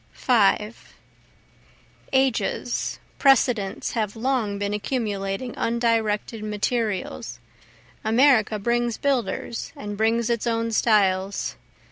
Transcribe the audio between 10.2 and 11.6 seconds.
its own styles.